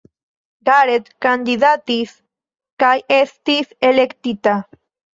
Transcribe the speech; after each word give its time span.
Garrett 0.69 1.11
kandidatis 1.25 2.17
kaj 2.87 2.97
estis 3.21 3.73
elektita. 3.95 4.61